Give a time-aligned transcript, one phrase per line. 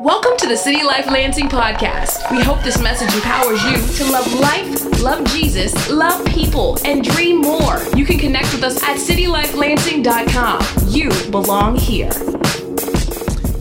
[0.00, 2.30] Welcome to the City Life Lansing podcast.
[2.30, 7.40] We hope this message empowers you to love life, love Jesus, love people, and dream
[7.40, 7.80] more.
[7.96, 10.88] You can connect with us at citylifelansing.com.
[10.88, 12.10] You belong here.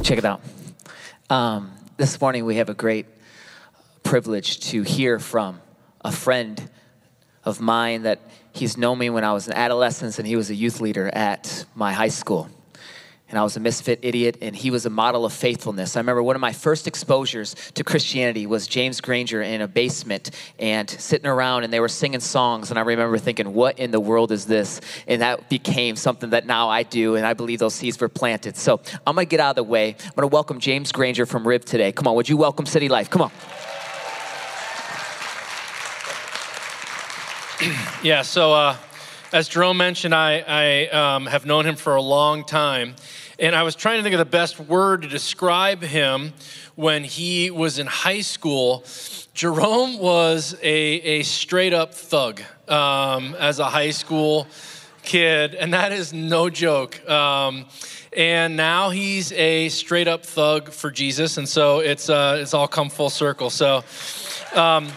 [0.01, 0.41] Check it out.
[1.29, 3.05] Um, this morning we have a great
[4.01, 5.61] privilege to hear from
[6.03, 6.69] a friend
[7.43, 8.19] of mine that
[8.53, 11.65] he's known me when I was an adolescent and he was a youth leader at
[11.75, 12.49] my high school
[13.33, 15.97] and I was a misfit idiot, and he was a model of faithfulness.
[15.97, 20.29] I remember one of my first exposures to Christianity was James Granger in a basement
[20.59, 23.99] and sitting around, and they were singing songs, and I remember thinking, what in the
[23.99, 24.81] world is this?
[25.07, 28.55] And that became something that now I do, and I believe those seeds were planted.
[28.55, 29.95] So I'm gonna get out of the way.
[29.99, 31.91] I'm gonna welcome James Granger from Rib today.
[31.91, 33.09] Come on, would you welcome City Life?
[33.09, 33.31] Come on.
[38.03, 38.75] yeah, so uh,
[39.31, 42.93] as Jerome mentioned, I, I um, have known him for a long time.
[43.39, 46.33] And I was trying to think of the best word to describe him
[46.75, 48.83] when he was in high school.
[49.33, 54.47] Jerome was a, a straight up thug um, as a high school
[55.01, 57.09] kid, and that is no joke.
[57.09, 57.65] Um,
[58.15, 62.67] and now he's a straight up thug for Jesus, and so it's, uh, it's all
[62.67, 63.49] come full circle.
[63.49, 63.83] So,
[64.53, 64.89] um,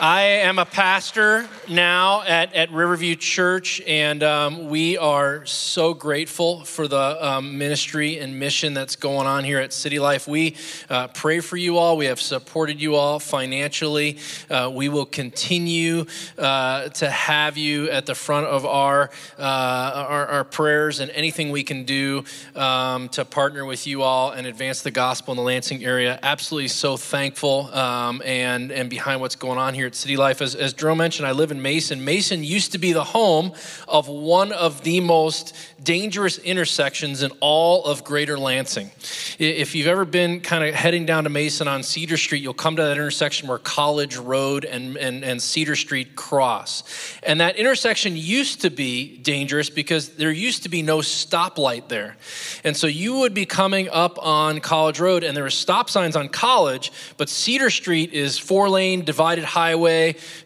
[0.00, 6.64] I am a pastor now at, at Riverview Church, and um, we are so grateful
[6.64, 10.26] for the um, ministry and mission that's going on here at City Life.
[10.26, 10.56] We
[10.88, 11.98] uh, pray for you all.
[11.98, 14.16] We have supported you all financially.
[14.48, 16.06] Uh, we will continue
[16.38, 21.50] uh, to have you at the front of our, uh, our, our, prayers and anything
[21.50, 22.24] we can do
[22.56, 26.18] um, to partner with you all and advance the gospel in the Lansing area.
[26.22, 30.40] Absolutely so thankful um, and, and behind what's going on here at City Life.
[30.40, 32.04] As, as Drew mentioned, I live in Mason.
[32.04, 33.52] Mason used to be the home
[33.88, 38.90] of one of the most dangerous intersections in all of Greater Lansing.
[39.38, 42.76] If you've ever been kind of heading down to Mason on Cedar Street, you'll come
[42.76, 46.84] to that intersection where College Road and, and, and Cedar Street cross.
[47.24, 52.16] And that intersection used to be dangerous because there used to be no stoplight there.
[52.62, 56.14] And so you would be coming up on College Road, and there were stop signs
[56.14, 59.79] on College, but Cedar Street is four lane divided highway,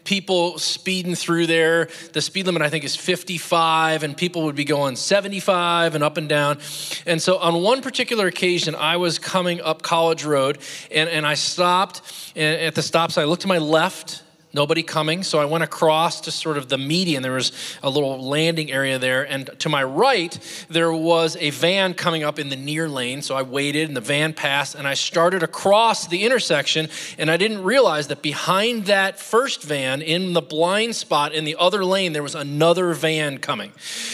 [0.03, 1.89] people speeding through there.
[2.13, 6.17] The speed limit, I think, is 55, and people would be going 75 and up
[6.17, 6.59] and down.
[7.05, 10.57] And so on one particular occasion, I was coming up College Road
[10.91, 12.01] and, and I stopped
[12.35, 13.23] and at the stop sign.
[13.23, 14.23] I looked to my left
[14.55, 15.21] nobody coming.
[15.21, 17.21] So I went across to sort of the median.
[17.21, 17.51] There was
[17.83, 19.23] a little landing area there.
[19.23, 20.39] And to my right,
[20.69, 23.21] there was a van coming up in the near lane.
[23.21, 26.87] So I waited and the van passed and I started across the intersection.
[27.17, 31.57] And I didn't realize that behind that first van, in the blind spot in the
[31.59, 33.73] other lane, there was another van coming.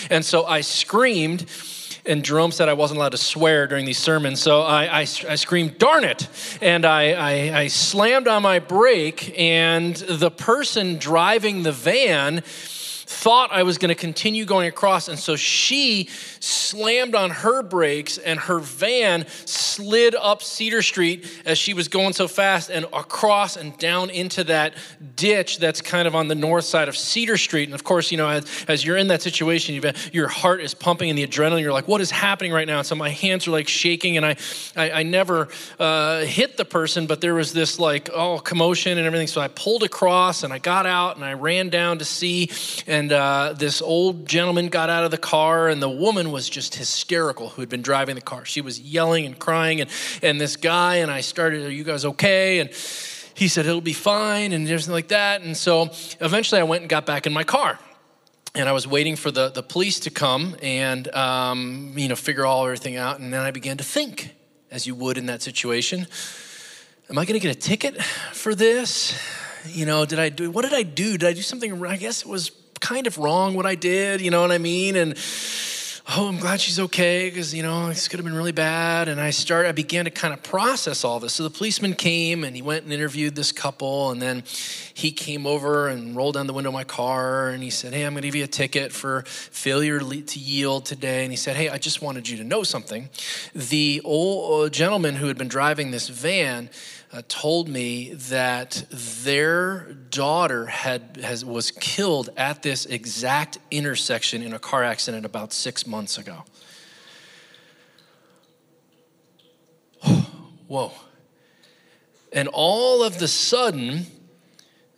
[0.10, 1.46] And so I screamed
[2.06, 5.36] and Jerome said I wasn't allowed to swear during these sermons, so I, I, I
[5.36, 6.28] screamed, darn it!
[6.62, 12.44] And I, I, I slammed on my brake, and the person driving the van
[13.12, 15.10] thought I was going to continue going across.
[15.10, 16.08] And so she
[16.40, 22.14] slammed on her brakes, and her van slid up Cedar Street as she was going
[22.14, 24.74] so fast and across and down into that
[25.16, 27.66] ditch that's kind of on the north side of Cedar Street.
[27.66, 31.10] And of course, you know, as, as you're in that situation, your heart is pumping
[31.10, 32.80] and the adrenaline, you're like, what is happening right now?
[32.80, 34.36] And so my hands are like shaking, and I,
[34.76, 35.50] I, I never
[35.80, 39.28] uh, hit the person, but there was this like, oh, commotion and everything.
[39.28, 42.50] So I pulled across and I got out and I ran down to see.
[42.88, 46.48] And and uh, this old gentleman got out of the car, and the woman was
[46.48, 48.46] just hysterical who had been driving the car.
[48.46, 49.90] She was yelling and crying, and,
[50.22, 52.60] and this guy, and I started, Are you guys okay?
[52.60, 52.70] And
[53.34, 55.42] he said, It'll be fine, and everything like that.
[55.42, 57.80] And so eventually I went and got back in my car
[58.54, 62.46] and I was waiting for the, the police to come and um, you know figure
[62.46, 63.20] all everything out.
[63.20, 64.36] And then I began to think,
[64.70, 66.06] as you would in that situation,
[67.10, 68.00] am I going to get a ticket
[68.32, 69.20] for this?
[69.66, 71.18] You know, did I do what did I do?
[71.18, 71.84] Did I do something?
[71.84, 74.96] I guess it was kind of wrong what I did, you know what I mean?
[74.98, 75.18] And
[76.10, 79.08] oh, I'm glad she's okay because, you know, this could have been really bad.
[79.08, 81.34] And I started, I began to kind of process all this.
[81.34, 84.12] So the policeman came and he went and interviewed this couple.
[84.12, 84.44] And then
[84.94, 88.04] he came over and rolled down the window of my car and he said, Hey,
[88.04, 91.24] I'm going to give you a ticket for failure to yield today.
[91.24, 93.10] And he said, Hey, I just wanted you to know something.
[93.54, 96.70] The old uh, gentleman who had been driving this van,
[97.14, 104.54] uh, told me that their daughter had has, was killed at this exact intersection in
[104.54, 106.44] a car accident about six months ago.
[110.68, 110.92] Whoa.
[112.32, 114.06] And all of the sudden,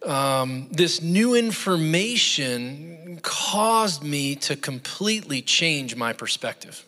[0.06, 6.86] um, this new information caused me to completely change my perspective.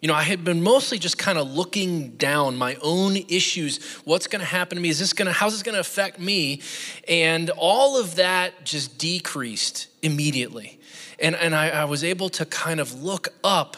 [0.00, 3.84] You know, I had been mostly just kind of looking down my own issues.
[4.04, 4.88] What's going to happen to me?
[4.88, 6.60] Is this going to, how's this going to affect me?
[7.06, 10.80] And all of that just decreased immediately.
[11.22, 13.76] And, and I, I was able to kind of look up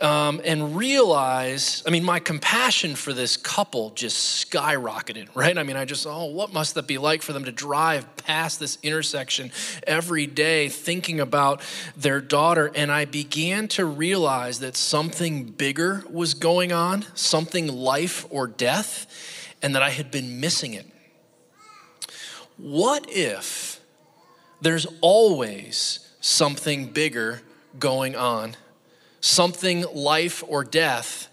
[0.00, 5.56] um, and realize I mean, my compassion for this couple just skyrocketed, right?
[5.56, 8.60] I mean, I just, oh, what must that be like for them to drive past
[8.60, 9.50] this intersection
[9.86, 11.62] every day thinking about
[11.96, 12.70] their daughter?
[12.74, 19.06] And I began to realize that something bigger was going on, something life or death,
[19.62, 20.86] and that I had been missing it.
[22.58, 23.80] What if
[24.60, 27.42] there's always something bigger
[27.78, 28.56] going on?
[29.26, 31.28] something life or death,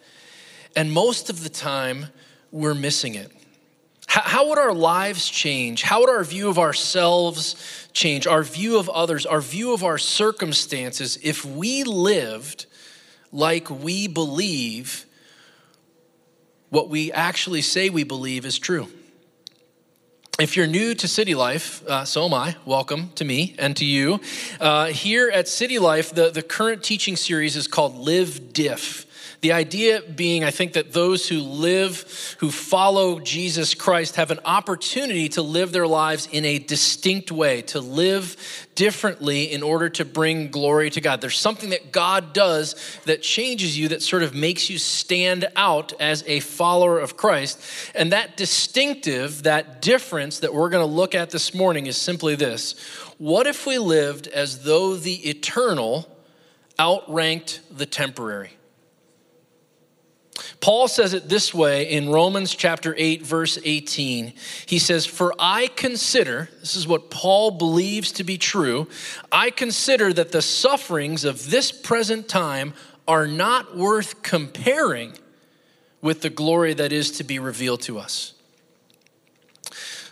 [0.75, 2.07] and most of the time
[2.51, 3.31] we're missing it.
[4.07, 5.81] How, would our lives change?
[5.81, 8.27] How would our view of ourselves change?
[8.27, 12.67] Our view of others, our view of our circumstances, if we lived
[13.31, 15.05] like we believe
[16.69, 18.87] what we actually say we believe is true?
[20.43, 22.57] If you're new to City Life, uh, so am I.
[22.65, 24.19] Welcome to me and to you.
[24.59, 29.05] Uh, here at City Life, the, the current teaching series is called Live Diff.
[29.43, 34.39] The idea being, I think, that those who live, who follow Jesus Christ, have an
[34.45, 38.37] opportunity to live their lives in a distinct way, to live
[38.75, 41.19] differently in order to bring glory to God.
[41.19, 45.91] There's something that God does that changes you, that sort of makes you stand out
[45.99, 47.61] as a follower of Christ.
[47.93, 52.35] And that distinctive, that difference that we're going to look at this morning is simply
[52.35, 52.75] this
[53.17, 56.07] What if we lived as though the eternal
[56.79, 58.51] outranked the temporary?
[60.61, 64.33] Paul says it this way in Romans chapter 8, verse 18.
[64.65, 68.87] He says, For I consider, this is what Paul believes to be true,
[69.31, 72.73] I consider that the sufferings of this present time
[73.07, 75.13] are not worth comparing
[76.01, 78.33] with the glory that is to be revealed to us.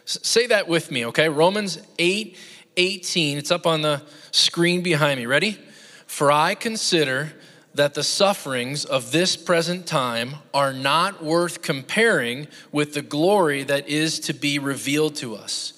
[0.05, 1.29] Say that with me, okay?
[1.29, 2.37] Romans 8,
[2.77, 3.37] 18.
[3.37, 4.01] It's up on the
[4.31, 5.25] screen behind me.
[5.25, 5.57] Ready?
[6.05, 7.33] For I consider
[7.73, 13.87] that the sufferings of this present time are not worth comparing with the glory that
[13.87, 15.73] is to be revealed to us.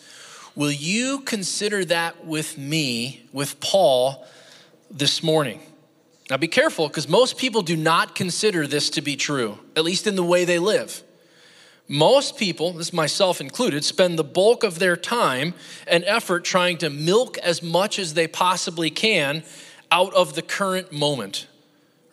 [0.55, 4.25] Will you consider that with me, with Paul,
[4.89, 5.59] this morning?
[6.29, 10.07] Now be careful because most people do not consider this to be true, at least
[10.07, 11.03] in the way they live.
[11.87, 15.53] Most people, this myself included, spend the bulk of their time
[15.85, 19.43] and effort trying to milk as much as they possibly can
[19.91, 21.47] out of the current moment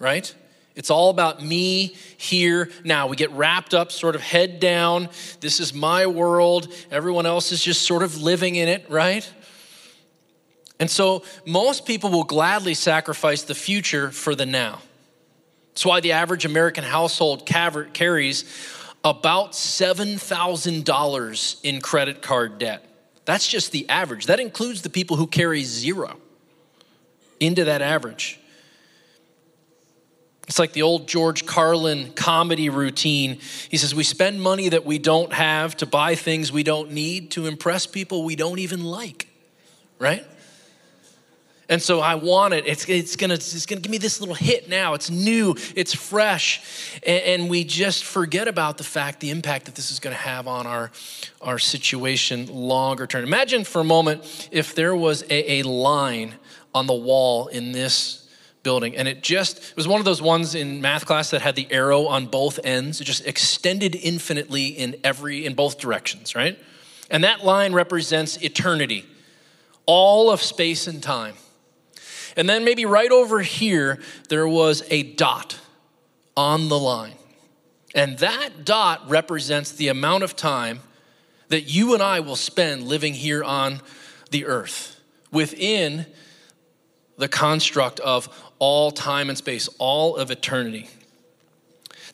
[0.00, 0.34] right?
[0.74, 3.06] It's all about me here now.
[3.06, 5.08] We get wrapped up, sort of head down.
[5.40, 6.74] This is my world.
[6.90, 9.30] Everyone else is just sort of living in it, right?
[10.80, 14.80] And so most people will gladly sacrifice the future for the now.
[15.68, 18.46] That's why the average American household carries
[19.04, 22.86] about $7,000 in credit card debt.
[23.26, 24.26] That's just the average.
[24.26, 26.16] That includes the people who carry zero
[27.38, 28.39] into that average.
[30.50, 33.38] It's like the old George Carlin comedy routine.
[33.68, 37.30] He says, We spend money that we don't have to buy things we don't need
[37.32, 39.28] to impress people we don't even like,
[40.00, 40.24] right?
[41.68, 42.66] And so I want it.
[42.66, 44.94] It's, it's, gonna, it's gonna give me this little hit now.
[44.94, 46.60] It's new, it's fresh.
[47.06, 50.48] And, and we just forget about the fact, the impact that this is gonna have
[50.48, 50.90] on our,
[51.40, 53.22] our situation longer term.
[53.22, 56.34] Imagine for a moment if there was a, a line
[56.74, 58.20] on the wall in this
[58.62, 58.96] building.
[58.96, 61.66] And it just it was one of those ones in math class that had the
[61.70, 63.00] arrow on both ends.
[63.00, 66.58] It just extended infinitely in every in both directions right?
[67.10, 69.04] And that line represents eternity.
[69.86, 71.34] All of space and time.
[72.36, 73.98] And then maybe right over here
[74.28, 75.58] there was a dot
[76.36, 77.14] on the line.
[77.94, 80.80] And that dot represents the amount of time
[81.48, 83.80] that you and I will spend living here on
[84.30, 85.00] the earth
[85.32, 86.06] within
[87.20, 90.88] the construct of all time and space, all of eternity.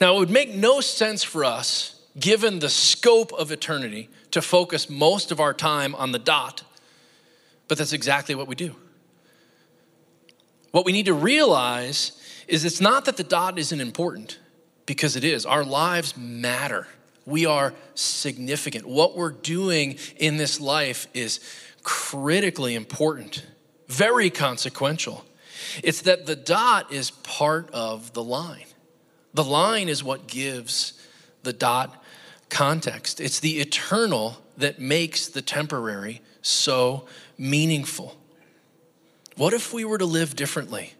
[0.01, 4.91] Now, it would make no sense for us, given the scope of eternity, to focus
[4.91, 6.63] most of our time on the dot,
[7.69, 8.77] but that's exactly what we do.
[10.73, 12.13] What we need to realize
[12.47, 14.39] is it's not that the dot isn't important,
[14.85, 15.47] because it is.
[15.47, 16.87] Our lives matter.
[17.25, 18.87] We are significant.
[18.87, 21.41] What we're doing in this life is
[21.83, 23.45] critically important,
[23.89, 25.25] very consequential.
[25.83, 28.67] It's that the dot is part of the line.
[29.35, 30.95] The line is what gives
[31.43, 32.03] the dot
[32.49, 33.21] context.
[33.21, 38.17] It's the eternal that makes the temporary so meaningful.
[39.37, 40.95] What if we were to live differently?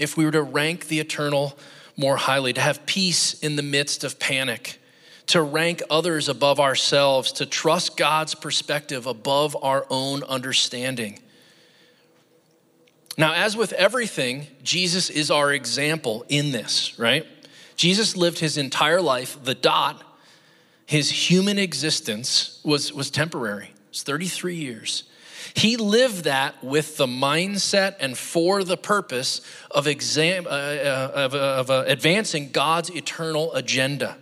[0.00, 1.56] if we were to rank the eternal
[1.96, 4.80] more highly, to have peace in the midst of panic,
[5.26, 11.18] to rank others above ourselves, to trust God's perspective above our own understanding.
[13.20, 17.26] Now, as with everything, Jesus is our example in this, right?
[17.76, 20.02] Jesus lived his entire life, the dot,
[20.86, 23.74] his human existence was, was temporary.
[23.90, 25.04] It's 33 years.
[25.52, 31.34] He lived that with the mindset and for the purpose of, exam, uh, uh, of,
[31.34, 34.16] uh, of uh, advancing God's eternal agenda.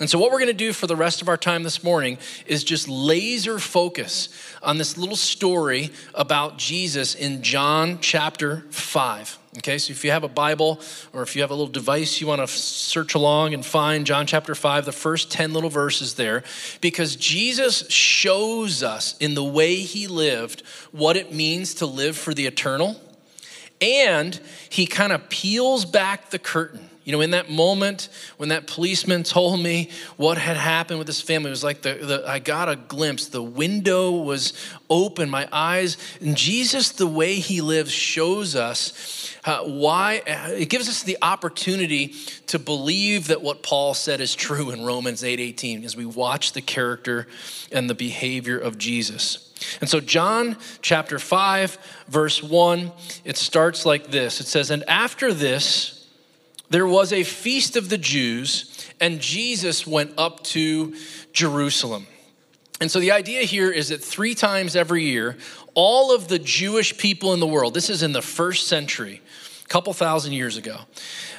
[0.00, 2.18] And so, what we're going to do for the rest of our time this morning
[2.46, 4.30] is just laser focus
[4.62, 9.38] on this little story about Jesus in John chapter 5.
[9.58, 10.80] Okay, so if you have a Bible
[11.12, 14.26] or if you have a little device you want to search along and find John
[14.26, 16.42] chapter 5, the first 10 little verses there,
[16.80, 22.32] because Jesus shows us in the way he lived what it means to live for
[22.32, 22.98] the eternal.
[23.82, 28.66] And he kind of peels back the curtain you know, in that moment when that
[28.66, 32.38] policeman told me what had happened with this family, it was like the, the, I
[32.38, 33.26] got a glimpse.
[33.26, 34.52] The window was
[34.88, 35.96] open, my eyes.
[36.20, 42.14] And Jesus, the way he lives, shows us uh, why, it gives us the opportunity
[42.46, 46.52] to believe that what Paul said is true in Romans 8 18 as we watch
[46.52, 47.26] the character
[47.72, 49.48] and the behavior of Jesus.
[49.80, 52.92] And so, John chapter 5, verse 1,
[53.24, 56.01] it starts like this it says, And after this,
[56.72, 60.94] there was a feast of the Jews, and Jesus went up to
[61.32, 62.06] Jerusalem.
[62.80, 65.36] And so the idea here is that three times every year,
[65.74, 69.20] all of the Jewish people in the world, this is in the first century,
[69.64, 70.78] a couple thousand years ago,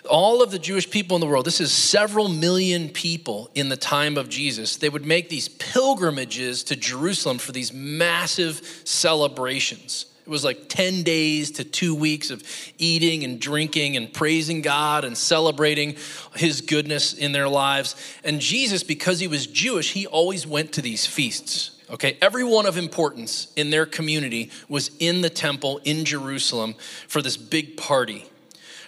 [0.07, 3.77] all of the Jewish people in the world, this is several million people in the
[3.77, 10.05] time of Jesus, they would make these pilgrimages to Jerusalem for these massive celebrations.
[10.25, 12.43] It was like 10 days to two weeks of
[12.77, 15.97] eating and drinking and praising God and celebrating
[16.35, 17.95] his goodness in their lives.
[18.23, 21.71] And Jesus, because he was Jewish, he always went to these feasts.
[21.89, 26.75] Okay, everyone of importance in their community was in the temple in Jerusalem
[27.09, 28.25] for this big party.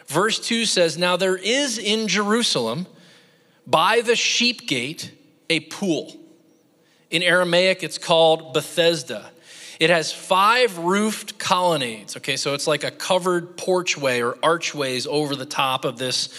[0.08, 2.88] Verse 2 says, Now there is in Jerusalem
[3.68, 5.12] by the sheep gate
[5.50, 6.16] a pool.
[7.10, 9.32] In Aramaic, it's called Bethesda.
[9.80, 12.18] It has five roofed colonnades.
[12.18, 16.30] Okay, so it's like a covered porchway or archways over the top of this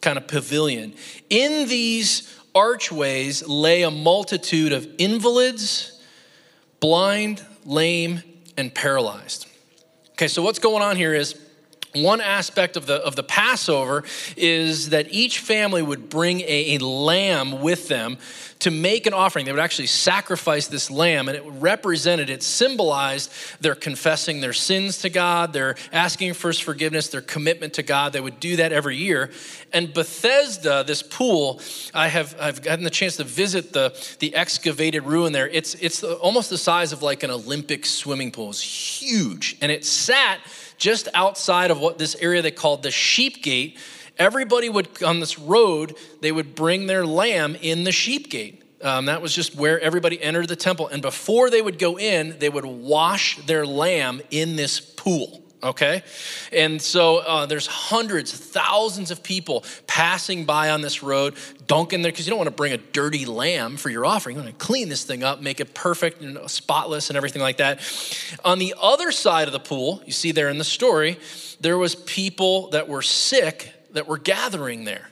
[0.00, 0.94] kind of pavilion.
[1.28, 6.00] In these archways lay a multitude of invalids,
[6.80, 8.22] blind, lame,
[8.56, 9.46] and paralyzed.
[10.12, 11.34] Okay, so what's going on here is
[11.94, 14.04] one aspect of the, of the Passover
[14.36, 18.18] is that each family would bring a, a, lamb with them
[18.58, 19.46] to make an offering.
[19.46, 24.98] They would actually sacrifice this lamb, and it represented, it symbolized their confessing their sins
[24.98, 28.12] to God, their asking for his forgiveness, their commitment to God.
[28.12, 29.30] They would do that every year.
[29.72, 31.60] And Bethesda, this pool,
[31.94, 35.48] I have I've gotten the chance to visit the, the excavated ruin there.
[35.48, 38.50] It's, it's almost the size of like an Olympic swimming pool.
[38.50, 39.56] It's huge.
[39.60, 40.40] And it sat
[40.78, 43.78] just outside of what this area they called the sheep gate.
[44.16, 48.62] Everybody would, on this road, they would bring their lamb in the sheep gate.
[48.82, 50.88] Um, that was just where everybody entered the temple.
[50.88, 56.02] And before they would go in, they would wash their lamb in this pool okay?
[56.52, 61.34] And so uh, there's hundreds, thousands of people passing by on this road,
[61.66, 64.36] dunking there, because you don't want to bring a dirty lamb for your offering.
[64.36, 67.58] You want to clean this thing up, make it perfect and spotless and everything like
[67.58, 67.80] that.
[68.44, 71.18] On the other side of the pool, you see there in the story,
[71.60, 75.08] there was people that were sick that were gathering there.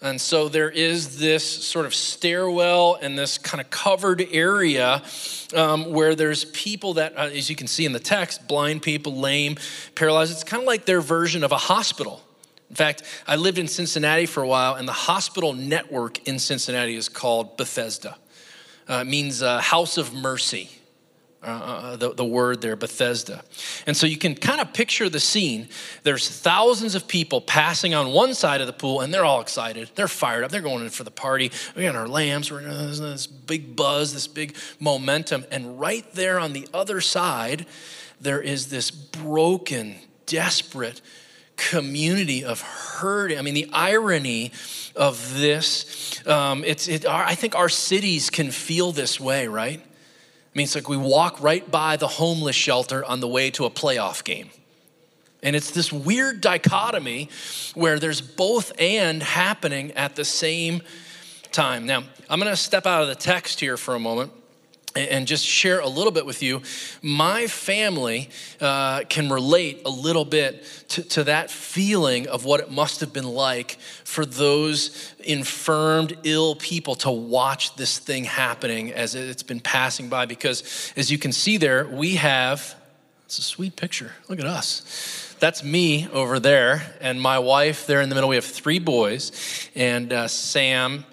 [0.00, 5.02] And so there is this sort of stairwell and this kind of covered area
[5.56, 9.16] um, where there's people that, uh, as you can see in the text, blind people,
[9.16, 9.56] lame,
[9.96, 10.30] paralyzed.
[10.30, 12.22] It's kind of like their version of a hospital.
[12.70, 16.94] In fact, I lived in Cincinnati for a while, and the hospital network in Cincinnati
[16.94, 18.16] is called Bethesda.
[18.88, 20.70] Uh, it means uh, house of mercy.
[21.48, 23.42] Uh, uh, uh, the, the word there, Bethesda.
[23.86, 25.68] And so you can kind of picture the scene.
[26.02, 29.88] There's thousands of people passing on one side of the pool, and they're all excited.
[29.94, 30.50] They're fired up.
[30.50, 31.50] They're going in for the party.
[31.74, 32.50] We got our lambs.
[32.50, 35.46] We're there's this big buzz, this big momentum.
[35.50, 37.64] And right there on the other side,
[38.20, 39.94] there is this broken,
[40.26, 41.00] desperate
[41.56, 43.32] community of hurt.
[43.32, 44.52] I mean, the irony
[44.94, 49.82] of this, um, it's, it, I think our cities can feel this way, right?
[50.58, 53.64] I mean, it's like we walk right by the homeless shelter on the way to
[53.64, 54.50] a playoff game.
[55.40, 57.28] And it's this weird dichotomy
[57.76, 60.82] where there's both and happening at the same
[61.52, 61.86] time.
[61.86, 64.32] Now, I'm going to step out of the text here for a moment
[64.96, 66.62] and just share a little bit with you.
[67.02, 68.30] My family
[68.60, 73.12] uh, can relate a little bit to, to, that feeling of what it must have
[73.12, 79.60] been like for those infirmed, ill people to watch this thing happening as it's been
[79.60, 80.26] passing by.
[80.26, 82.74] Because as you can see there, we have,
[83.26, 84.12] it's a sweet picture.
[84.28, 85.36] Look at us.
[85.38, 88.28] That's me over there, and my wife there in the middle.
[88.28, 91.04] We have three boys, and uh, Sam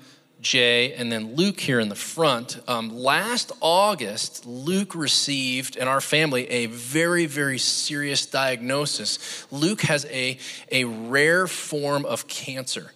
[0.46, 2.60] Jay, and then Luke here in the front.
[2.68, 9.48] Um, last August, Luke received in our family a very, very serious diagnosis.
[9.52, 10.38] Luke has a,
[10.72, 12.92] a rare form of cancer,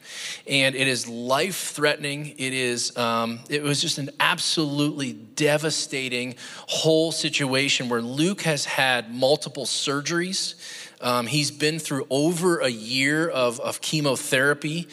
[0.46, 2.36] and it is life threatening.
[2.38, 6.36] It, is, um, it was just an absolutely devastating
[6.68, 10.54] whole situation where Luke has had multiple surgeries.
[11.02, 14.88] Um, he's been through over a year of, of chemotherapy.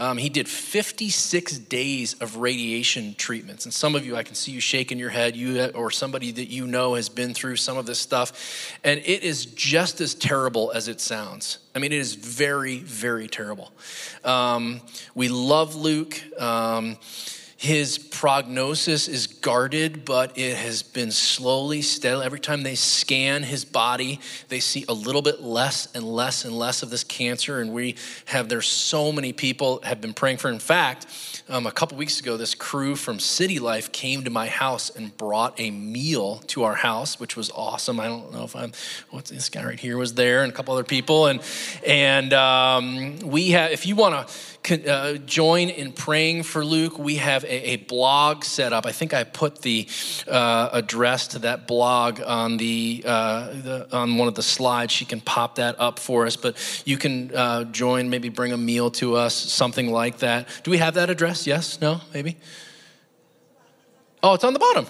[0.00, 3.66] Um, he did 56 days of radiation treatments.
[3.66, 6.46] And some of you, I can see you shaking your head, you or somebody that
[6.46, 8.72] you know has been through some of this stuff.
[8.82, 11.58] And it is just as terrible as it sounds.
[11.74, 13.72] I mean, it is very, very terrible.
[14.24, 14.80] Um,
[15.14, 16.18] we love Luke.
[16.40, 16.96] Um,
[17.60, 22.24] his prognosis is guarded, but it has been slowly, steadily.
[22.24, 26.58] Every time they scan his body, they see a little bit less and less and
[26.58, 27.60] less of this cancer.
[27.60, 30.48] And we have, there's so many people have been praying for.
[30.48, 31.06] In fact,
[31.50, 35.14] um, a couple weeks ago, this crew from City Life came to my house and
[35.18, 38.00] brought a meal to our house, which was awesome.
[38.00, 38.72] I don't know if I'm,
[39.10, 41.26] what's this guy right here was there, and a couple other people.
[41.26, 41.42] And,
[41.86, 44.34] and um, we have, if you want to,
[44.68, 48.86] uh, join in praying for Luke, we have a, a blog set up.
[48.86, 49.86] I think I put the
[50.28, 54.92] uh, address to that blog on the, uh, the, on one of the slides.
[54.92, 56.36] She can pop that up for us.
[56.36, 60.48] But you can uh, join, maybe bring a meal to us, something like that.
[60.62, 61.46] Do we have that address?
[61.46, 61.80] Yes?
[61.80, 62.00] No?
[62.12, 62.36] Maybe?
[64.22, 64.86] Oh, it's on the bottom.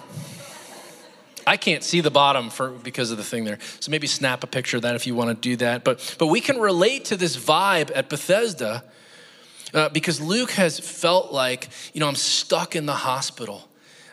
[1.47, 3.57] I can't see the bottom for because of the thing there.
[3.79, 5.83] So maybe snap a picture of that if you want to do that.
[5.83, 8.83] But but we can relate to this vibe at Bethesda
[9.73, 13.67] uh, because Luke has felt like, you know, I'm stuck in the hospital.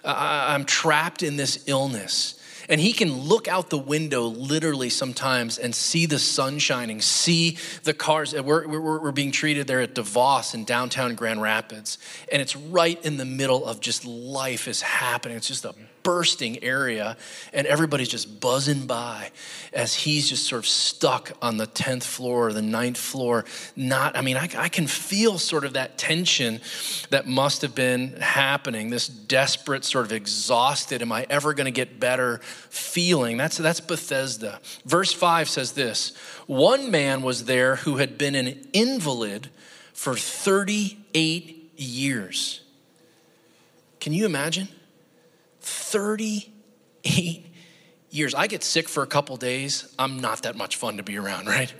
[0.04, 2.37] Uh, I'm trapped in this illness.
[2.68, 7.56] And he can look out the window literally sometimes and see the sun shining, see
[7.84, 8.34] the cars.
[8.34, 11.98] We're, we're, we're being treated there at DeVos in downtown Grand Rapids.
[12.30, 15.36] And it's right in the middle of just life is happening.
[15.36, 15.74] It's just a
[16.08, 17.18] bursting area,
[17.52, 19.30] and everybody's just buzzing by
[19.74, 23.44] as he's just sort of stuck on the 10th floor or the 9th floor.
[23.76, 26.62] Not, I mean, I, I can feel sort of that tension
[27.10, 31.70] that must have been happening, this desperate, sort of exhausted, am I ever going to
[31.70, 33.36] get better feeling.
[33.36, 34.60] That's, that's Bethesda.
[34.84, 36.16] Verse 5 says this
[36.46, 39.50] One man was there who had been an invalid
[39.92, 42.60] for 38 years.
[44.00, 44.68] Can you imagine?
[45.60, 47.46] 38
[48.10, 48.34] years.
[48.34, 49.92] I get sick for a couple days.
[49.98, 51.72] I'm not that much fun to be around, right?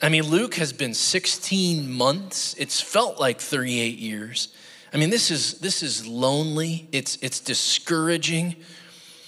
[0.00, 2.54] I mean, Luke has been 16 months.
[2.58, 4.48] It's felt like 38 years.
[4.92, 6.88] I mean, this is this is lonely.
[6.92, 8.56] It's it's discouraging.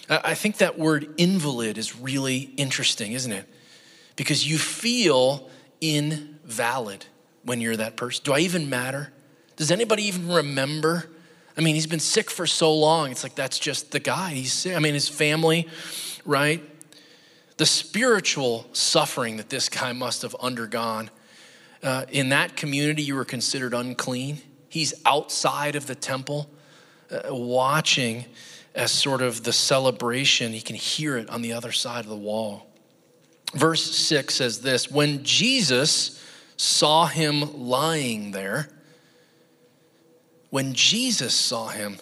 [0.08, 3.48] I think that word invalid is really interesting, isn't it?
[4.16, 5.48] Because you feel
[5.80, 7.06] invalid
[7.42, 8.22] when you're that person.
[8.24, 9.12] Do I even matter?
[9.56, 11.08] Does anybody even remember
[11.56, 13.10] I mean, he's been sick for so long.
[13.10, 14.30] It's like that's just the guy.
[14.30, 14.76] He's sick.
[14.76, 15.68] I mean, his family,
[16.24, 16.62] right?
[17.58, 21.10] The spiritual suffering that this guy must have undergone.
[21.82, 24.38] Uh, in that community, you were considered unclean.
[24.68, 26.50] He's outside of the temple,
[27.10, 28.24] uh, watching
[28.74, 30.52] as sort of the celebration.
[30.52, 32.66] He can hear it on the other side of the wall.
[33.54, 36.22] Verse 6 says this When Jesus
[36.56, 38.68] saw him lying there,
[40.50, 41.98] when Jesus saw him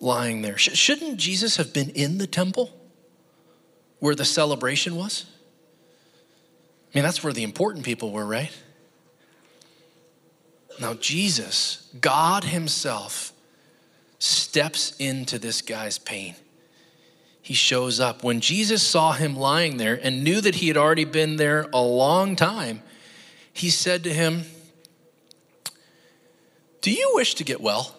[0.00, 0.58] lying there.
[0.58, 2.70] Shouldn't Jesus have been in the temple
[3.98, 5.26] where the celebration was?
[6.92, 8.52] I mean, that's where the important people were, right?
[10.80, 13.32] Now, Jesus, God Himself,
[14.18, 16.34] steps into this guy's pain.
[17.40, 18.22] He shows up.
[18.22, 21.80] When Jesus saw him lying there and knew that he had already been there a
[21.80, 22.82] long time,
[23.52, 24.44] he said to him,
[26.80, 27.94] do you wish to get well?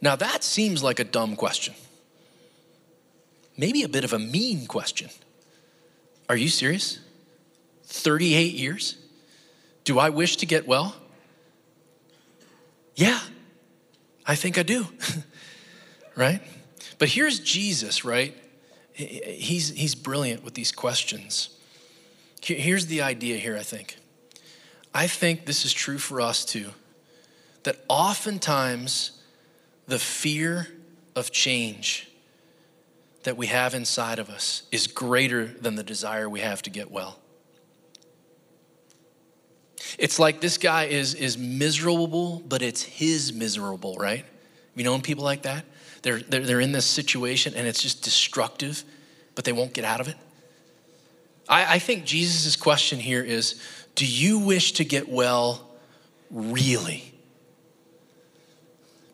[0.00, 1.74] Now, that seems like a dumb question.
[3.56, 5.10] Maybe a bit of a mean question.
[6.28, 6.98] Are you serious?
[7.84, 8.96] 38 years?
[9.84, 10.96] Do I wish to get well?
[12.94, 13.20] Yeah,
[14.26, 14.86] I think I do.
[16.16, 16.40] right?
[16.98, 18.36] But here's Jesus, right?
[18.92, 21.50] He's, he's brilliant with these questions.
[22.42, 23.96] Here's the idea here, I think.
[24.94, 26.70] I think this is true for us too.
[27.62, 29.22] That oftentimes
[29.86, 30.68] the fear
[31.14, 32.08] of change
[33.22, 36.90] that we have inside of us is greater than the desire we have to get
[36.90, 37.18] well.
[39.98, 44.24] It's like this guy is, is miserable, but it's his miserable, right?
[44.74, 45.64] You known people like that?
[46.02, 48.84] They're, they're, they're in this situation and it's just destructive,
[49.34, 50.16] but they won't get out of it.
[51.48, 53.60] I, I think Jesus' question here is
[53.94, 55.68] Do you wish to get well
[56.30, 57.12] really?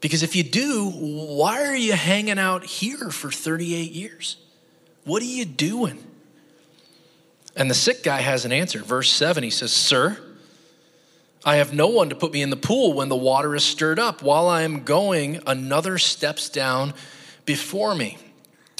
[0.00, 4.36] Because if you do, why are you hanging out here for 38 years?
[5.04, 6.04] What are you doing?
[7.56, 8.78] And the sick guy has an answer.
[8.78, 10.18] Verse 7, he says, Sir,
[11.44, 13.98] I have no one to put me in the pool when the water is stirred
[13.98, 14.22] up.
[14.22, 16.94] While I am going, another steps down
[17.46, 18.18] before me.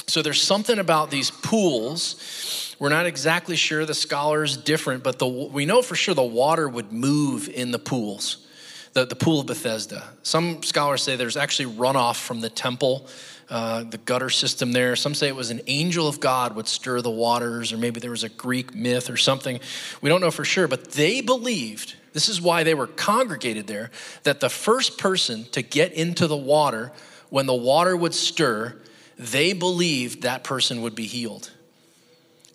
[0.07, 2.75] So there's something about these pools.
[2.79, 3.85] We're not exactly sure.
[3.85, 7.71] The scholar is different, but the, we know for sure the water would move in
[7.71, 8.45] the pools,
[8.93, 10.03] the, the pool of Bethesda.
[10.23, 13.07] Some scholars say there's actually runoff from the temple,
[13.49, 14.95] uh, the gutter system there.
[14.95, 18.11] Some say it was an angel of God would stir the waters, or maybe there
[18.11, 19.59] was a Greek myth or something.
[20.01, 23.91] We don't know for sure, but they believed this is why they were congregated there,
[24.23, 26.91] that the first person to get into the water,
[27.29, 28.75] when the water would stir,
[29.17, 31.51] they believed that person would be healed.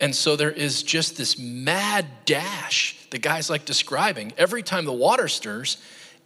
[0.00, 4.32] And so there is just this mad dash the guy's like describing.
[4.36, 5.76] Every time the water stirs,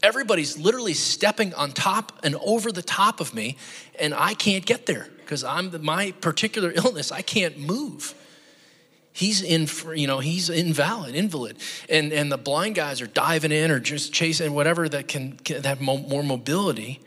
[0.03, 3.59] everybody's literally stepping on top and over the top of me,
[4.01, 7.13] and I can't get there because I'm my particular illness.
[7.13, 8.15] I can't move
[9.19, 11.59] he's in you know he's invalid invalid.
[11.89, 15.65] And and the blind guys are diving in or just chasing whatever that can, can
[15.65, 17.01] have more mobility.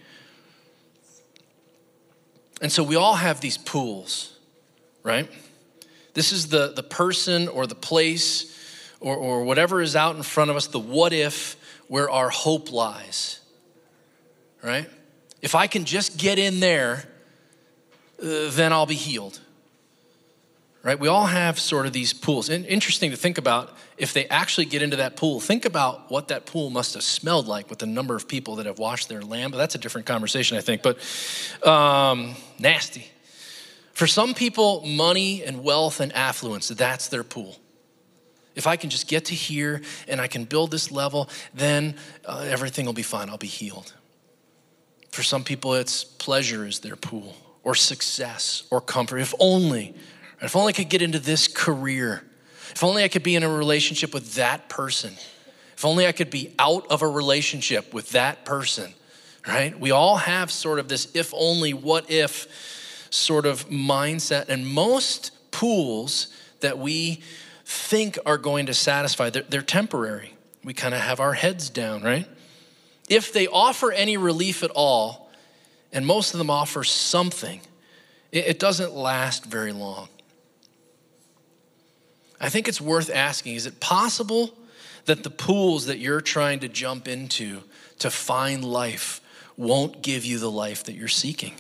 [2.62, 4.32] And so we all have these pools
[5.04, 5.30] right?
[6.13, 8.47] This is the the person or the place
[9.00, 11.56] or, or whatever is out in front of us the what if
[11.88, 13.39] where our hope lies
[14.63, 14.89] right?
[15.41, 17.04] If i can just get in there
[18.21, 19.39] uh, then i'll be healed
[20.84, 21.00] right?
[21.00, 22.50] We all have sort of these pools.
[22.50, 26.30] And interesting to think about if they actually get into that pool, think about what
[26.30, 29.22] that pool must have smelled like with the number of people that have washed their
[29.22, 29.52] lamb.
[29.52, 30.82] But that's a different conversation, I think.
[30.82, 30.98] But
[31.67, 33.08] um, nasty.
[33.94, 37.58] For some people, money and wealth and affluence, that's their pool.
[38.56, 42.46] If I can just get to here and I can build this level, then uh,
[42.48, 43.30] everything will be fine.
[43.30, 43.94] I'll be healed.
[45.12, 49.20] For some people, it's pleasure is their pool, or success, or comfort.
[49.20, 49.94] If only
[50.41, 52.23] if only I could get into this career.
[52.71, 55.13] If only I could be in a relationship with that person.
[55.75, 58.93] If only I could be out of a relationship with that person,
[59.47, 59.77] right?
[59.80, 62.47] We all have sort of this if only, what if
[63.10, 64.49] sort of mindset.
[64.49, 66.27] And most pools
[66.62, 67.21] that we
[67.65, 70.34] think are going to satisfy, they're, they're temporary.
[70.63, 72.27] We kind of have our heads down, right?
[73.10, 75.30] If they offer any relief at all,
[75.91, 77.62] and most of them offer something,
[78.32, 80.08] it, it doesn't last very long.
[82.41, 84.54] I think it's worth asking is it possible
[85.06, 87.62] that the pools that you're trying to jump into
[87.99, 89.21] to find life
[89.58, 91.54] won't give you the life that you're seeking?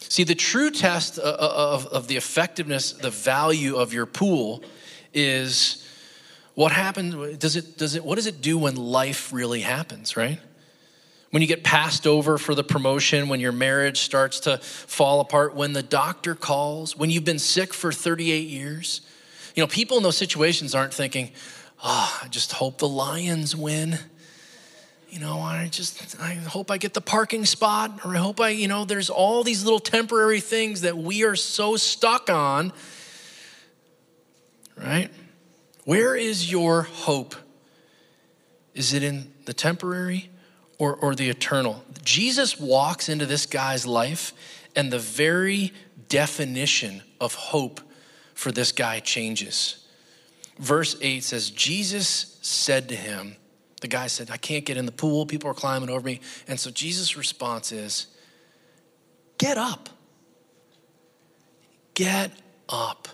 [0.00, 4.64] See, the true test of, of, the effectiveness, the value of your pool
[5.14, 5.86] is
[6.54, 10.40] what happens, does it, does it, what does it do when life really happens, right?
[11.30, 15.54] When you get passed over for the promotion, when your marriage starts to fall apart,
[15.54, 19.02] when the doctor calls, when you've been sick for 38 years,
[19.54, 21.32] you know, people in those situations aren't thinking,
[21.82, 23.98] oh, I just hope the Lions win.
[25.08, 28.50] You know, I just, I hope I get the parking spot, or I hope I,
[28.50, 32.72] you know, there's all these little temporary things that we are so stuck on,
[34.76, 35.10] right?
[35.84, 37.34] Where is your hope?
[38.74, 40.30] Is it in the temporary
[40.78, 41.82] or, or the eternal?
[42.04, 44.32] Jesus walks into this guy's life,
[44.76, 45.72] and the very
[46.08, 47.80] definition of hope
[48.40, 49.86] for this guy changes.
[50.58, 53.36] Verse 8 says, Jesus said to him,
[53.82, 55.26] the guy said, I can't get in the pool.
[55.26, 56.20] People are climbing over me.
[56.48, 58.06] And so Jesus' response is,
[59.36, 59.90] Get up.
[61.92, 62.32] Get
[62.70, 63.08] up.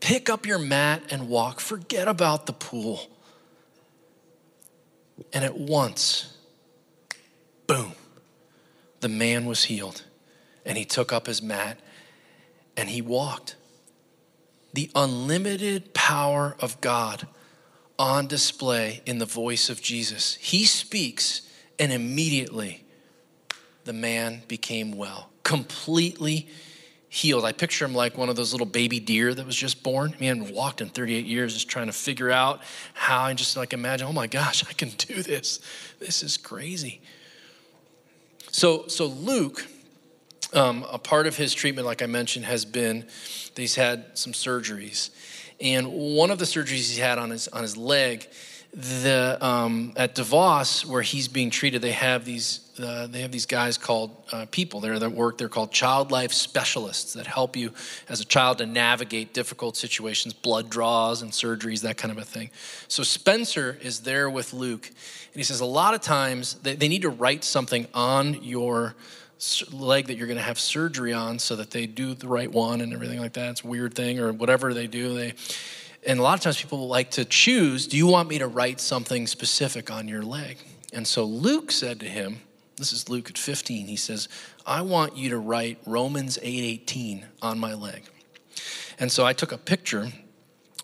[0.00, 1.60] Pick up your mat and walk.
[1.60, 3.08] Forget about the pool.
[5.32, 6.36] And at once,
[7.68, 7.92] boom,
[8.98, 10.02] the man was healed.
[10.64, 11.78] And he took up his mat
[12.76, 13.54] and he walked
[14.76, 17.26] the unlimited power of God
[17.98, 20.34] on display in the voice of Jesus.
[20.34, 22.84] He speaks, and immediately
[23.84, 26.46] the man became well, completely
[27.08, 27.46] healed.
[27.46, 30.14] I picture him like one of those little baby deer that was just born.
[30.20, 32.60] Man walked in 38 years just trying to figure out
[32.92, 35.58] how and just like imagine, oh my gosh, I can do this.
[36.00, 37.00] This is crazy.
[38.50, 39.66] So, so Luke,
[40.52, 44.32] um, a part of his treatment, like I mentioned, has been that he's had some
[44.32, 45.10] surgeries.
[45.60, 48.28] And one of the surgeries he had on his, on his leg,
[48.72, 53.46] the, um, at DeVos, where he's being treated, they have these uh, they have these
[53.46, 55.38] guys called uh, people there that work.
[55.38, 57.72] They're called child life specialists that help you
[58.08, 62.24] as a child to navigate difficult situations, blood draws and surgeries, that kind of a
[62.24, 62.50] thing.
[62.88, 66.88] So Spencer is there with Luke, and he says a lot of times they, they
[66.88, 68.94] need to write something on your
[69.72, 72.80] leg that you're going to have surgery on so that they do the right one
[72.80, 73.50] and everything like that.
[73.50, 75.14] It's a weird thing or whatever they do.
[75.14, 75.34] They
[76.06, 78.80] and a lot of times people like to choose, do you want me to write
[78.80, 80.58] something specific on your leg?
[80.92, 82.38] And so Luke said to him,
[82.76, 83.86] this is Luke at 15.
[83.86, 84.28] He says,
[84.66, 88.04] I want you to write Romans 8:18 on my leg.
[88.98, 90.12] And so I took a picture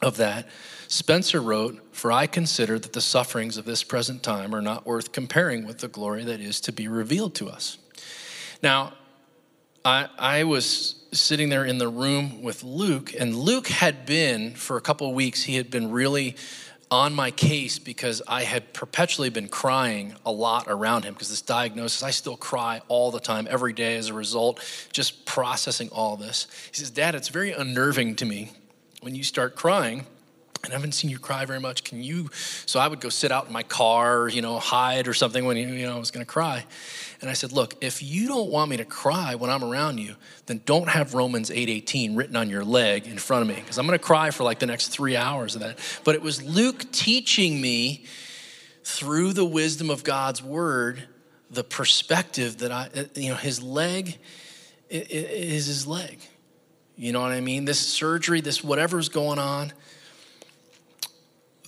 [0.00, 0.48] of that.
[0.88, 5.12] Spencer wrote, For I consider that the sufferings of this present time are not worth
[5.12, 7.78] comparing with the glory that is to be revealed to us.
[8.62, 8.92] Now,
[9.84, 14.76] I, I was sitting there in the room with Luke, and Luke had been, for
[14.76, 16.36] a couple of weeks, he had been really
[16.88, 21.40] on my case because I had perpetually been crying a lot around him because this
[21.40, 24.60] diagnosis, I still cry all the time, every day as a result,
[24.92, 26.46] just processing all this.
[26.70, 28.52] He says, Dad, it's very unnerving to me
[29.00, 30.06] when you start crying
[30.64, 31.82] and I haven't seen you cry very much.
[31.82, 32.30] Can you?
[32.66, 35.56] So I would go sit out in my car, you know, hide or something when
[35.56, 36.64] you know I was going to cry.
[37.22, 40.16] And I said, look, if you don't want me to cry when I'm around you,
[40.46, 43.86] then don't have Romans 8:18 written on your leg in front of me because I'm
[43.86, 45.78] going to cry for like the next three hours of that.
[46.04, 48.04] But it was Luke teaching me
[48.84, 51.04] through the wisdom of God's word
[51.50, 54.18] the perspective that I, uh, you know, his leg
[54.90, 56.18] is his leg.
[56.96, 57.64] You know what I mean?
[57.64, 59.72] This surgery, this whatever's going on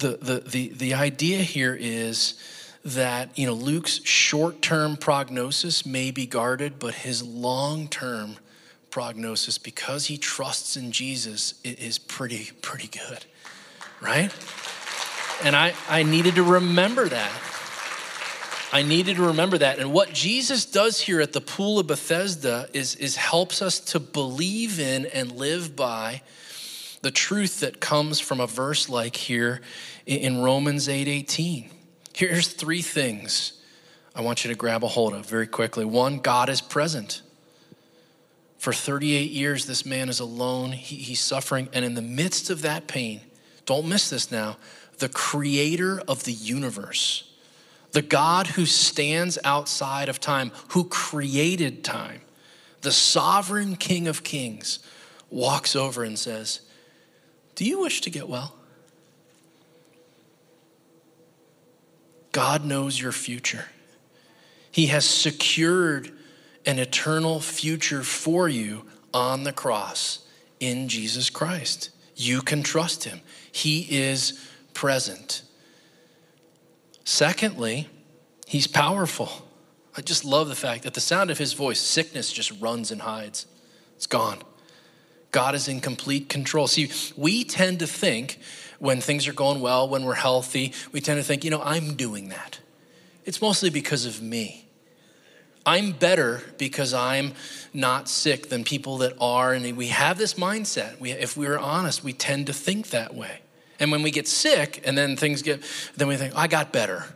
[0.00, 2.34] the, the, the, the idea here is
[2.84, 8.36] that you know Luke's short-term prognosis may be guarded, but his long-term
[8.90, 13.24] prognosis, because he trusts in Jesus, is pretty pretty good,
[14.00, 14.32] right?
[15.42, 17.32] And I, I needed to remember that.
[18.72, 19.78] I needed to remember that.
[19.78, 24.00] And what Jesus does here at the pool of Bethesda is, is helps us to
[24.00, 26.22] believe in and live by
[27.02, 29.60] the truth that comes from a verse like here
[30.06, 31.66] in Romans 8:18.
[31.66, 31.73] 8,
[32.14, 33.60] Here's three things
[34.14, 35.84] I want you to grab a hold of very quickly.
[35.84, 37.22] One, God is present.
[38.58, 40.72] For 38 years, this man is alone.
[40.72, 41.68] He, he's suffering.
[41.72, 43.20] And in the midst of that pain,
[43.66, 44.56] don't miss this now,
[44.98, 47.30] the creator of the universe,
[47.90, 52.20] the God who stands outside of time, who created time,
[52.82, 54.78] the sovereign king of kings,
[55.30, 56.60] walks over and says,
[57.56, 58.54] do you wish to get well?
[62.34, 63.66] God knows your future.
[64.72, 66.10] He has secured
[66.66, 70.26] an eternal future for you on the cross
[70.58, 71.90] in Jesus Christ.
[72.16, 73.20] You can trust him.
[73.52, 75.42] He is present.
[77.04, 77.88] Secondly,
[78.48, 79.30] he's powerful.
[79.96, 83.02] I just love the fact that the sound of his voice, sickness just runs and
[83.02, 83.46] hides.
[83.94, 84.38] It's gone.
[85.34, 86.68] God is in complete control.
[86.68, 88.38] See, we tend to think
[88.78, 91.96] when things are going well, when we're healthy, we tend to think, you know, I'm
[91.96, 92.60] doing that.
[93.24, 94.68] It's mostly because of me.
[95.66, 97.32] I'm better because I'm
[97.72, 99.52] not sick than people that are.
[99.52, 101.00] And we have this mindset.
[101.00, 103.40] We, if we're honest, we tend to think that way.
[103.80, 105.64] And when we get sick and then things get,
[105.96, 107.06] then we think, I got better,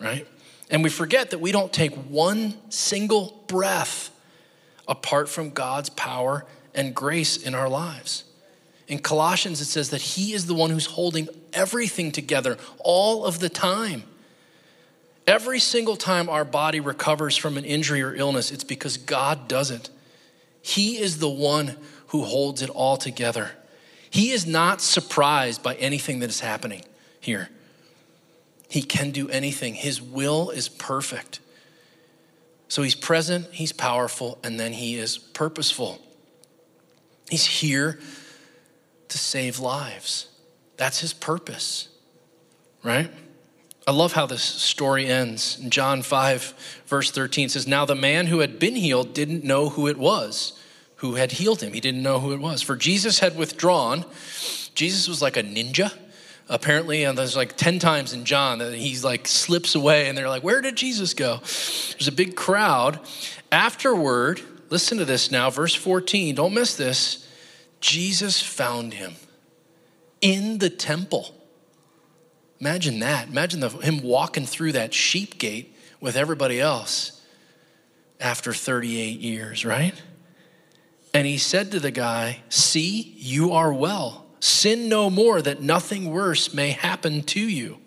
[0.00, 0.24] right?
[0.70, 4.10] And we forget that we don't take one single breath
[4.86, 8.24] apart from God's power and grace in our lives.
[8.88, 13.40] In Colossians, it says that He is the one who's holding everything together all of
[13.40, 14.04] the time.
[15.26, 19.72] Every single time our body recovers from an injury or illness, it's because God does
[19.72, 19.90] it.
[20.62, 21.76] He is the one
[22.08, 23.50] who holds it all together.
[24.08, 26.84] He is not surprised by anything that is happening
[27.18, 27.48] here.
[28.68, 31.40] He can do anything, His will is perfect.
[32.68, 36.00] So He's present, He's powerful, and then He is purposeful.
[37.30, 37.98] He's here
[39.08, 40.28] to save lives.
[40.76, 41.88] That's his purpose,
[42.82, 43.10] right?
[43.86, 45.58] I love how this story ends.
[45.62, 49.70] In John 5, verse 13 says, Now the man who had been healed didn't know
[49.70, 50.60] who it was
[50.96, 51.72] who had healed him.
[51.72, 52.62] He didn't know who it was.
[52.62, 54.04] For Jesus had withdrawn.
[54.74, 55.92] Jesus was like a ninja.
[56.48, 60.28] Apparently, and there's like 10 times in John that he's like slips away, and they're
[60.28, 61.38] like, Where did Jesus go?
[61.38, 63.00] There's a big crowd.
[63.50, 66.34] Afterward, Listen to this now, verse 14.
[66.34, 67.28] Don't miss this.
[67.80, 69.14] Jesus found him
[70.20, 71.34] in the temple.
[72.60, 73.28] Imagine that.
[73.28, 77.12] Imagine the, him walking through that sheep gate with everybody else.
[78.18, 79.94] after 38 years, right?
[81.12, 84.26] And he said to the guy, See, you are well.
[84.40, 87.78] Sin no more, that nothing worse may happen to you.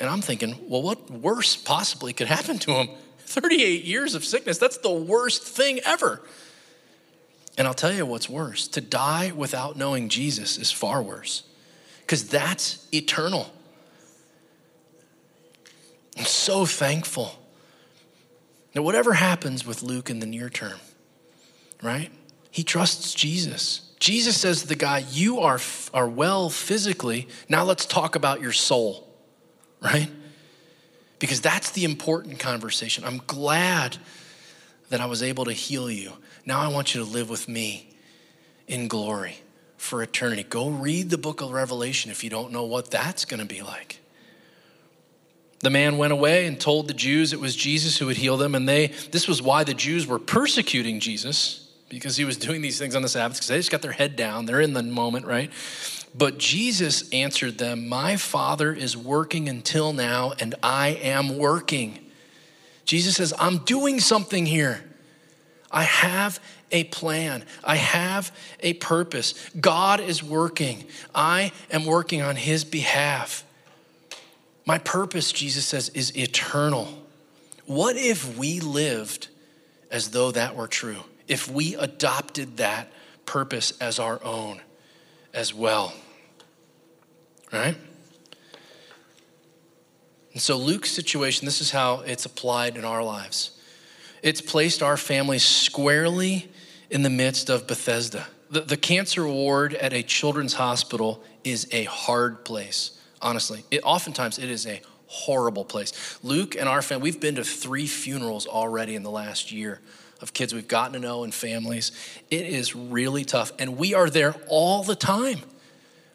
[0.00, 2.88] And I'm thinking, well, what worse possibly could happen to him?
[3.32, 6.20] 38 years of sickness, that's the worst thing ever.
[7.58, 11.42] And I'll tell you what's worse to die without knowing Jesus is far worse,
[12.00, 13.52] because that's eternal.
[16.16, 17.38] I'm so thankful.
[18.74, 20.78] Now, whatever happens with Luke in the near term,
[21.82, 22.10] right?
[22.50, 23.92] He trusts Jesus.
[23.98, 25.60] Jesus says to the guy, You are,
[25.92, 27.28] are well physically.
[27.48, 29.08] Now let's talk about your soul,
[29.80, 30.08] right?
[31.22, 33.04] Because that's the important conversation.
[33.04, 33.96] I'm glad
[34.88, 36.14] that I was able to heal you.
[36.44, 37.94] Now I want you to live with me
[38.66, 39.36] in glory
[39.76, 40.42] for eternity.
[40.42, 43.62] Go read the book of Revelation if you don't know what that's going to be
[43.62, 44.00] like.
[45.60, 48.56] The man went away and told the Jews it was Jesus who would heal them,
[48.56, 51.61] and they this was why the Jews were persecuting Jesus
[51.92, 54.16] because he was doing these things on the Sabbath because they just got their head
[54.16, 54.46] down.
[54.46, 55.50] They're in the moment, right?
[56.14, 61.98] But Jesus answered them, My Father is working until now, and I am working.
[62.86, 64.82] Jesus says, I'm doing something here.
[65.70, 67.44] I have a plan.
[67.62, 69.34] I have a purpose.
[69.60, 70.84] God is working.
[71.14, 73.44] I am working on his behalf.
[74.64, 76.88] My purpose, Jesus says, is eternal.
[77.66, 79.28] What if we lived
[79.90, 81.04] as though that were true?
[81.28, 82.92] If we adopted that
[83.26, 84.60] purpose as our own
[85.32, 85.94] as well?
[87.52, 87.76] Right?
[90.32, 93.58] And so, Luke's situation, this is how it's applied in our lives.
[94.22, 96.50] It's placed our family squarely
[96.90, 98.26] in the midst of Bethesda.
[98.50, 103.64] The, the cancer ward at a children's hospital is a hard place honestly.
[103.70, 106.18] It, oftentimes, it is a horrible place.
[106.22, 109.80] Luke and our family, we've been to three funerals already in the last year
[110.22, 111.92] of kids we've gotten to know and families.
[112.30, 113.52] It is really tough.
[113.58, 115.40] And we are there all the time.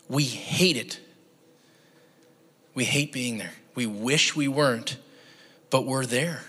[0.08, 1.00] We hate it.
[2.74, 3.54] We hate being there.
[3.76, 4.98] We wish we weren't,
[5.70, 6.44] but we're there.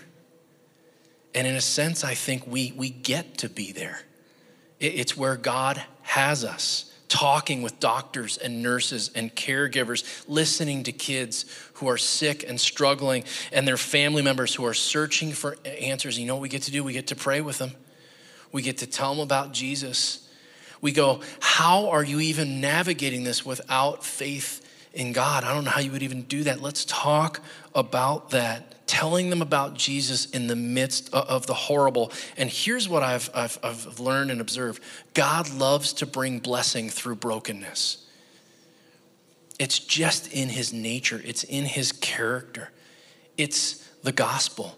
[1.35, 4.01] And in a sense, I think we, we get to be there.
[4.79, 10.91] It, it's where God has us talking with doctors and nurses and caregivers, listening to
[10.91, 16.17] kids who are sick and struggling, and their family members who are searching for answers.
[16.17, 16.83] You know what we get to do?
[16.83, 17.71] We get to pray with them,
[18.51, 20.25] we get to tell them about Jesus.
[20.81, 25.43] We go, How are you even navigating this without faith in God?
[25.43, 26.61] I don't know how you would even do that.
[26.61, 27.41] Let's talk
[27.75, 32.11] about that telling them about Jesus in the midst of the horrible.
[32.37, 34.81] And here's what I've, I've, I've, learned and observed
[35.13, 38.03] God loves to bring blessing through brokenness.
[39.59, 42.71] It's just in his nature, it's in his character,
[43.37, 44.75] it's the gospel.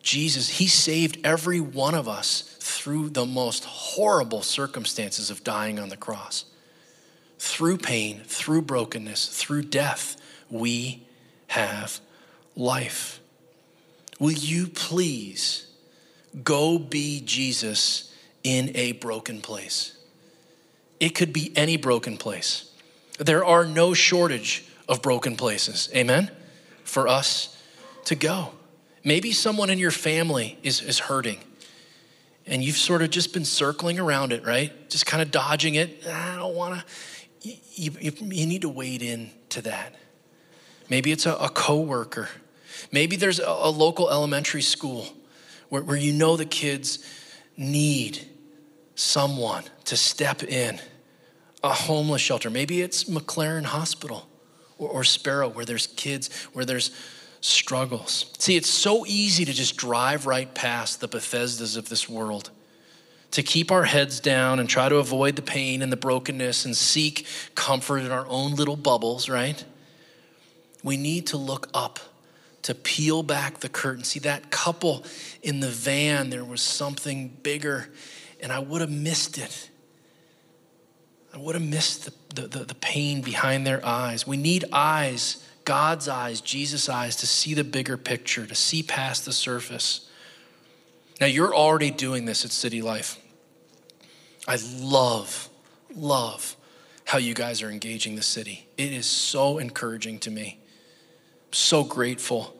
[0.00, 5.88] Jesus, he saved every one of us through the most horrible circumstances of dying on
[5.88, 6.44] the cross.
[7.40, 10.20] Through pain, through brokenness, through death,
[10.50, 11.04] we
[11.48, 11.98] have
[12.54, 13.20] life.
[14.18, 15.66] Will you please
[16.42, 19.96] go be Jesus in a broken place?
[21.00, 22.70] It could be any broken place.
[23.18, 26.30] There are no shortage of broken places, amen,
[26.84, 27.60] for us
[28.04, 28.50] to go.
[29.02, 31.38] Maybe someone in your family is, is hurting
[32.46, 34.88] and you've sort of just been circling around it, right?
[34.90, 36.02] Just kind of dodging it.
[36.06, 36.84] Ah, I don't want to.
[37.48, 39.94] You, you, you, need to wade in to that.
[40.88, 42.28] Maybe it's a, a coworker
[42.92, 45.08] Maybe there's a, a local elementary school
[45.68, 47.04] where, where you know the kids
[47.56, 48.26] need
[48.94, 50.80] someone to step in,
[51.62, 52.50] a homeless shelter.
[52.50, 54.28] Maybe it's McLaren Hospital
[54.78, 56.90] or, or Sparrow where there's kids, where there's
[57.40, 58.26] struggles.
[58.38, 62.50] See, it's so easy to just drive right past the Bethesdas of this world,
[63.32, 66.76] to keep our heads down and try to avoid the pain and the brokenness and
[66.76, 69.64] seek comfort in our own little bubbles, right?
[70.82, 71.98] We need to look up
[72.64, 74.04] to peel back the curtain.
[74.04, 75.04] See, that couple
[75.42, 77.90] in the van, there was something bigger,
[78.40, 79.70] and I would have missed it.
[81.34, 84.26] I would have missed the, the, the, the pain behind their eyes.
[84.26, 89.26] We need eyes, God's eyes, Jesus' eyes, to see the bigger picture, to see past
[89.26, 90.08] the surface.
[91.20, 93.18] Now, you're already doing this at City Life.
[94.48, 95.50] I love,
[95.94, 96.56] love
[97.04, 98.66] how you guys are engaging the city.
[98.78, 100.60] It is so encouraging to me
[101.54, 102.53] so grateful.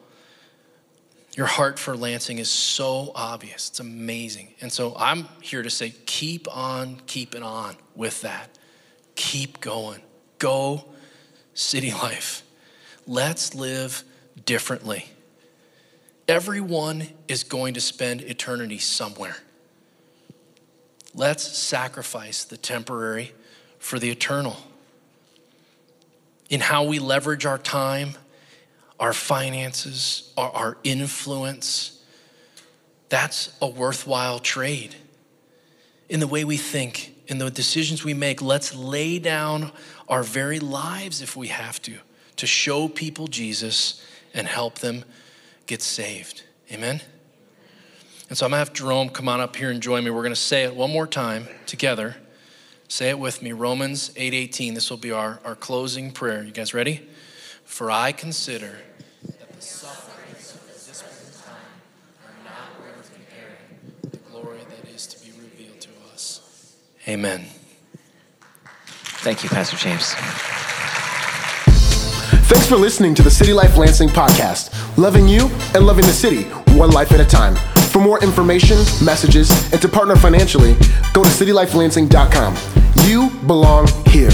[1.37, 3.69] Your heart for Lansing is so obvious.
[3.69, 4.55] It's amazing.
[4.61, 8.57] And so I'm here to say keep on keeping on with that.
[9.17, 10.01] Keep going.
[10.39, 10.85] Go
[11.55, 12.43] city life.
[13.07, 14.05] Let's live
[14.47, 15.07] differently.
[16.29, 19.37] Everyone is going to spend eternity somewhere.
[21.15, 23.33] Let's sacrifice the temporary
[23.79, 24.57] for the eternal.
[26.49, 28.15] In how we leverage our time,
[29.01, 32.03] our finances, our, our influence,
[33.09, 34.95] that's a worthwhile trade.
[36.09, 39.73] In the way we think, in the decisions we make, let's lay down
[40.09, 41.95] our very lives if we have to,
[42.37, 45.05] to show people Jesus and help them
[45.67, 46.43] get saved.
[46.73, 47.01] Amen?
[48.29, 50.11] And so I'm gonna have Jerome come on up here and join me.
[50.11, 52.17] We're gonna say it one more time together.
[52.89, 53.53] Say it with me.
[53.53, 54.75] Romans 8:18.
[54.75, 56.43] this will be our, our closing prayer.
[56.43, 57.07] You guys ready?
[57.65, 58.79] For I consider
[59.25, 61.55] that the sufferings of this present time
[62.25, 66.77] are not worth comparing with the glory that is to be revealed to us.
[67.09, 67.47] Amen.
[69.25, 70.15] Thank you, Pastor James.
[72.47, 76.45] Thanks for listening to the City Life Lansing podcast, loving you and loving the city,
[76.79, 77.57] one life at a time.
[77.89, 80.75] For more information, messages, and to partner financially,
[81.13, 82.57] go to citylifelansing.com.
[83.07, 84.31] You belong here.